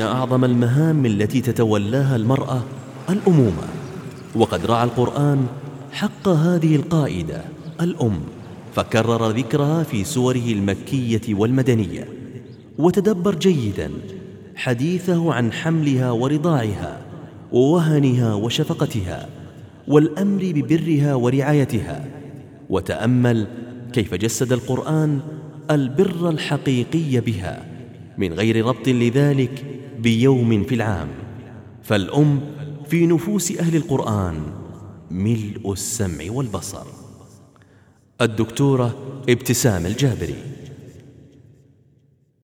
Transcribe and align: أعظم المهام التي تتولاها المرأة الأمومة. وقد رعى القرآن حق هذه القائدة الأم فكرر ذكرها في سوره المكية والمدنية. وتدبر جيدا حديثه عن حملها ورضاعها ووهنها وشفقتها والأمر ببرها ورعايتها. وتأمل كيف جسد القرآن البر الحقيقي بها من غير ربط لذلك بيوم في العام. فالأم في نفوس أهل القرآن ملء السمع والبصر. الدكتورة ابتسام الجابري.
أعظم 0.00 0.44
المهام 0.44 1.06
التي 1.06 1.40
تتولاها 1.40 2.16
المرأة 2.16 2.62
الأمومة. 3.10 3.68
وقد 4.34 4.66
رعى 4.66 4.84
القرآن 4.84 5.46
حق 5.92 6.28
هذه 6.28 6.76
القائدة 6.76 7.44
الأم 7.80 8.20
فكرر 8.74 9.30
ذكرها 9.30 9.82
في 9.82 10.04
سوره 10.04 10.46
المكية 10.46 11.34
والمدنية. 11.34 12.08
وتدبر 12.78 13.34
جيدا 13.34 13.90
حديثه 14.56 15.32
عن 15.32 15.52
حملها 15.52 16.10
ورضاعها 16.10 17.00
ووهنها 17.52 18.34
وشفقتها 18.34 19.28
والأمر 19.88 20.52
ببرها 20.54 21.14
ورعايتها. 21.14 22.04
وتأمل 22.70 23.46
كيف 23.92 24.14
جسد 24.14 24.52
القرآن 24.52 25.20
البر 25.70 26.28
الحقيقي 26.30 27.20
بها 27.20 27.66
من 28.18 28.32
غير 28.32 28.66
ربط 28.66 28.88
لذلك 28.88 29.64
بيوم 30.04 30.64
في 30.64 30.74
العام. 30.74 31.08
فالأم 31.82 32.40
في 32.88 33.06
نفوس 33.06 33.52
أهل 33.52 33.76
القرآن 33.76 34.42
ملء 35.10 35.72
السمع 35.72 36.24
والبصر. 36.28 36.86
الدكتورة 38.20 38.98
ابتسام 39.28 39.86
الجابري. 39.86 40.53